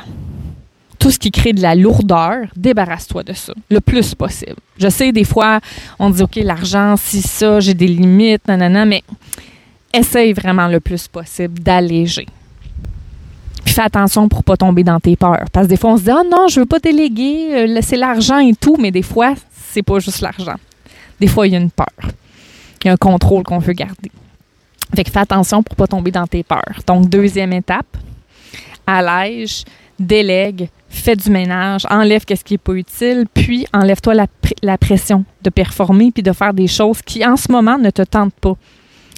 Tout 0.97 1.11
ce 1.11 1.19
qui 1.19 1.29
crée 1.29 1.53
de 1.53 1.61
la 1.61 1.75
lourdeur, 1.75 2.47
débarrasse-toi 2.55 3.21
de 3.21 3.33
ça 3.33 3.53
le 3.69 3.79
plus 3.79 4.15
possible. 4.15 4.55
Je 4.79 4.89
sais, 4.89 5.11
des 5.11 5.23
fois, 5.23 5.59
on 5.99 6.09
dit, 6.09 6.23
OK, 6.23 6.37
l'argent, 6.37 6.95
si 6.97 7.21
ça, 7.21 7.59
j'ai 7.59 7.75
des 7.75 7.87
limites, 7.87 8.47
nanana, 8.47 8.85
mais 8.85 9.03
essaye 9.93 10.33
vraiment 10.33 10.67
le 10.67 10.79
plus 10.79 11.07
possible 11.07 11.59
d'alléger. 11.59 12.25
Puis 13.63 13.73
fais 13.73 13.83
attention 13.83 14.27
pour 14.27 14.43
pas 14.43 14.57
tomber 14.57 14.83
dans 14.83 14.99
tes 14.99 15.15
peurs. 15.15 15.45
Parce 15.51 15.67
que 15.67 15.69
des 15.69 15.77
fois, 15.77 15.91
on 15.91 15.97
se 15.97 16.03
dit, 16.03 16.09
ah 16.09 16.23
non, 16.29 16.47
je 16.47 16.59
veux 16.59 16.65
pas 16.65 16.79
déléguer, 16.79 17.49
euh, 17.53 17.79
c'est 17.81 17.97
l'argent 17.97 18.39
et 18.39 18.55
tout, 18.55 18.77
mais 18.79 18.89
des 18.89 19.03
fois, 19.03 19.35
c'est 19.71 19.83
pas 19.83 19.99
juste 19.99 20.21
l'argent. 20.21 20.55
Des 21.19 21.27
fois, 21.27 21.45
il 21.45 21.53
y 21.53 21.55
a 21.55 21.59
une 21.59 21.71
peur. 21.71 21.85
Il 22.83 22.87
y 22.87 22.89
a 22.89 22.93
un 22.93 22.97
contrôle 22.97 23.43
qu'on 23.43 23.59
veut 23.59 23.73
garder. 23.73 24.11
Fait 24.93 25.03
que 25.03 25.11
fais 25.11 25.19
attention 25.19 25.63
pour 25.63 25.75
pas 25.75 25.87
tomber 25.87 26.11
dans 26.11 26.27
tes 26.27 26.43
peurs. 26.43 26.81
Donc, 26.85 27.09
deuxième 27.09 27.53
étape, 27.53 27.97
allège, 28.85 29.63
délègue, 29.99 30.69
fais 30.89 31.15
du 31.15 31.29
ménage, 31.29 31.85
enlève 31.89 32.23
ce 32.27 32.43
qui 32.43 32.55
est 32.55 32.59
pas 32.59 32.73
utile, 32.73 33.25
puis 33.33 33.65
enlève-toi 33.73 34.13
la, 34.61 34.77
pression 34.77 35.25
de 35.41 35.49
performer 35.49 36.11
puis 36.11 36.23
de 36.23 36.31
faire 36.31 36.53
des 36.53 36.67
choses 36.67 37.01
qui 37.01 37.25
en 37.25 37.37
ce 37.37 37.51
moment 37.51 37.77
ne 37.77 37.89
te 37.89 38.01
tentent 38.01 38.35
pas. 38.35 38.55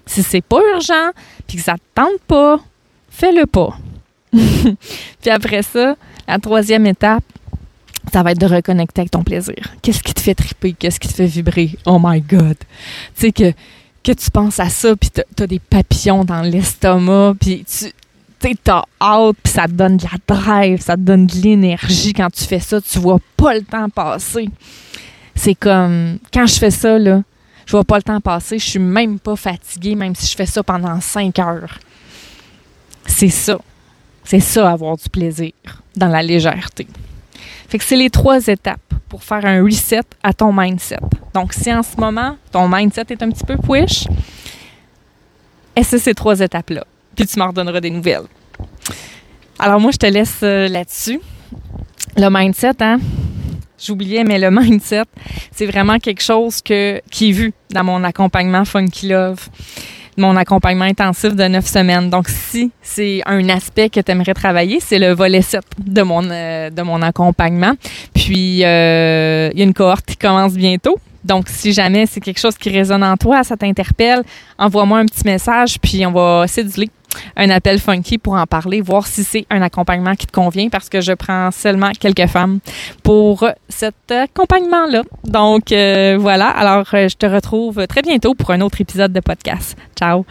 Si 0.06 0.24
c'est 0.24 0.42
pas 0.42 0.60
urgent 0.74 1.12
puis 1.48 1.58
que 1.58 1.64
ça 1.64 1.76
te 1.76 1.82
tente 1.96 2.22
pas, 2.28 2.60
fais-le 3.10 3.46
pas. 3.46 3.78
puis 4.32 5.30
après 5.30 5.64
ça, 5.64 5.96
la 6.28 6.40
troisième 6.40 6.86
étape, 6.86 7.24
ça 8.12 8.24
va 8.24 8.32
être 8.32 8.40
de 8.40 8.46
reconnecter 8.46 9.02
avec 9.02 9.12
ton 9.12 9.24
plaisir. 9.24 9.76
Qu'est-ce 9.82 10.02
qui 10.02 10.14
te 10.14 10.22
fait 10.22 10.36
triper? 10.36 10.74
Qu'est-ce 10.74 11.00
qui 11.00 11.08
te 11.08 11.14
fait 11.14 11.26
vibrer? 11.26 11.72
Oh 11.86 12.00
my 12.02 12.22
God! 12.22 12.56
Tu 12.58 12.66
sais, 13.16 13.32
que, 13.32 13.52
que 14.08 14.14
tu 14.14 14.32
penses 14.32 14.60
à 14.60 14.70
ça, 14.70 14.96
puis 14.96 15.10
tu 15.10 15.44
as 15.44 15.48
des 15.48 15.60
papillons 15.60 16.24
dans 16.24 16.42
l'estomac, 16.42 17.36
puis 17.42 17.66
tu 17.68 18.56
t'as 18.64 18.84
hâte, 19.02 19.36
puis 19.44 19.52
ça 19.52 19.66
te 19.66 19.72
donne 19.72 19.98
de 19.98 20.04
la 20.04 20.36
drive, 20.36 20.80
ça 20.80 20.96
te 20.96 21.02
donne 21.02 21.28
de 21.28 21.36
l'énergie 21.36 22.14
quand 22.14 22.30
tu 22.30 22.46
fais 22.46 22.60
ça. 22.62 22.80
Tu 22.80 23.00
vois 23.00 23.20
pas 23.36 23.54
le 23.54 23.64
temps 23.64 23.90
passer. 23.90 24.50
C'est 25.36 25.56
comme, 25.56 26.20
quand 26.34 26.48
je 26.48 26.56
fais 26.56 26.72
ça, 26.72 26.98
là, 26.98 27.22
je 27.66 27.72
vois 27.72 27.84
pas 27.84 27.98
le 27.98 28.04
temps 28.04 28.22
passer. 28.22 28.60
Je 28.60 28.66
suis 28.66 28.80
même 28.80 29.20
pas 29.20 29.36
fatiguée, 29.36 29.96
même 29.96 30.16
si 30.16 30.32
je 30.32 30.36
fais 30.38 30.46
ça 30.46 30.64
pendant 30.64 31.02
cinq 31.02 31.40
heures. 31.40 31.78
C'est 33.06 33.30
ça. 33.30 33.60
C'est 34.24 34.40
ça, 34.40 34.72
avoir 34.72 34.96
du 34.96 35.10
plaisir 35.10 35.52
dans 35.96 36.08
la 36.08 36.24
légèreté. 36.24 36.88
Fait 37.68 37.78
que 37.78 37.84
c'est 37.84 37.98
les 37.98 38.10
trois 38.10 38.48
étapes 38.48 38.87
pour 39.10 39.24
faire 39.24 39.46
un 39.46 39.64
reset 39.64 40.02
à 40.24 40.34
ton 40.34 40.52
mindset. 40.54 41.00
Donc, 41.34 41.54
si 41.54 41.72
en 41.74 41.84
ce 41.84 41.96
moment, 41.98 42.38
ton 42.52 42.68
mindset 42.68 43.06
est 43.10 43.22
un 43.22 43.30
petit 43.30 43.44
peu 43.44 43.58
push, 43.58 44.08
essaie 45.76 46.00
ces 46.00 46.14
trois 46.14 46.40
étapes-là? 46.40 46.86
Puis 47.16 47.26
tu 47.26 47.40
m'en 47.40 47.48
redonneras 47.48 47.80
des 47.80 47.90
nouvelles. 47.90 48.28
Alors, 49.60 49.80
moi, 49.80 49.92
je 49.92 49.98
te 49.98 50.06
laisse 50.06 50.40
euh, 50.44 50.68
là-dessus. 50.68 51.20
Le 52.16 52.30
mindset, 52.30 52.82
hein? 52.82 53.00
J'oubliais, 53.80 54.24
mais 54.24 54.40
le 54.40 54.52
mindset, 54.52 55.06
c'est 55.52 55.66
vraiment 55.66 56.00
quelque 56.00 56.22
chose 56.22 56.62
que, 56.62 57.02
qui 57.12 57.30
est 57.30 57.34
vu 57.34 57.54
dans 57.72 57.84
mon 57.84 58.04
accompagnement 58.04 58.66
Funky 58.66 59.10
Love 59.10 59.50
mon 60.18 60.36
accompagnement 60.36 60.86
intensif 60.86 61.36
de 61.36 61.44
neuf 61.44 61.66
semaines. 61.66 62.10
Donc, 62.10 62.28
si 62.28 62.72
c'est 62.82 63.22
un 63.26 63.48
aspect 63.50 63.90
que 63.90 64.00
tu 64.00 64.12
aimerais 64.12 64.34
travailler, 64.34 64.80
c'est 64.80 65.00
le 65.00 65.14
volet 65.14 65.42
7 65.42 65.64
de 65.80 66.02
mon, 66.02 66.24
euh, 66.30 66.70
de 66.70 66.82
mon 66.82 67.02
accompagnement. 67.02 67.74
Puis, 68.14 68.64
euh, 68.64 69.50
il 69.54 69.60
y 69.60 69.62
a 69.62 69.66
une 69.66 69.74
cohorte 69.74 70.06
qui 70.06 70.18
commence 70.18 70.54
bientôt. 70.54 70.98
Donc, 71.24 71.50
si 71.50 71.74
jamais 71.74 72.06
c'est 72.06 72.22
quelque 72.22 72.40
chose 72.40 72.58
qui 72.58 72.70
résonne 72.70 73.04
en 73.04 73.18
toi, 73.18 73.44
ça 73.44 73.58
t'interpelle, 73.58 74.24
envoie-moi 74.58 75.00
un 75.00 75.06
petit 75.06 75.26
message, 75.26 75.78
puis 75.80 76.06
on 76.06 76.12
va 76.12 76.48
céduler 76.48 76.90
un 77.36 77.50
appel 77.50 77.80
funky 77.80 78.18
pour 78.18 78.34
en 78.34 78.46
parler, 78.46 78.82
voir 78.82 79.08
si 79.08 79.24
c'est 79.24 79.46
un 79.50 79.62
accompagnement 79.62 80.16
qui 80.16 80.28
te 80.28 80.32
convient 80.32 80.70
parce 80.70 80.90
que 80.90 81.02
je 81.02 81.14
prends 81.14 81.52
seulement 81.52 81.92
quelques 82.00 82.28
femmes 82.28 82.60
pour 83.04 83.48
cet 83.70 84.12
accompagnement-là. 84.12 85.04
Donc 85.24 85.72
euh, 85.72 86.18
voilà, 86.20 86.50
alors 86.50 86.86
euh, 86.94 87.08
je 87.08 87.16
te 87.16 87.26
retrouve 87.26 87.88
très 87.88 88.02
bientôt 88.02 88.34
pour 88.36 88.52
un 88.52 88.62
autre 88.62 88.82
épisode 88.82 89.14
de 89.14 89.20
podcast. 89.20 89.78
Ciao! 89.98 90.26